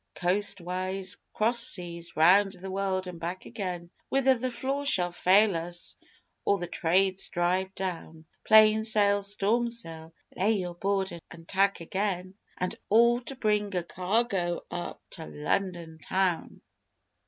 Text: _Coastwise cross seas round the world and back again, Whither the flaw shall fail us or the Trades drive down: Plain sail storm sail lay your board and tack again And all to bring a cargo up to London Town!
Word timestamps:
_Coastwise 0.15 1.19
cross 1.31 1.59
seas 1.59 2.17
round 2.17 2.53
the 2.53 2.71
world 2.71 3.05
and 3.05 3.19
back 3.19 3.45
again, 3.45 3.91
Whither 4.09 4.33
the 4.35 4.49
flaw 4.49 4.83
shall 4.83 5.11
fail 5.11 5.55
us 5.55 5.95
or 6.43 6.57
the 6.57 6.65
Trades 6.65 7.29
drive 7.29 7.75
down: 7.75 8.25
Plain 8.43 8.83
sail 8.83 9.21
storm 9.21 9.69
sail 9.69 10.11
lay 10.35 10.53
your 10.53 10.73
board 10.73 11.11
and 11.29 11.47
tack 11.47 11.81
again 11.81 12.33
And 12.57 12.75
all 12.89 13.19
to 13.21 13.35
bring 13.35 13.75
a 13.75 13.83
cargo 13.83 14.61
up 14.71 14.99
to 15.11 15.27
London 15.27 15.99
Town! 15.99 16.61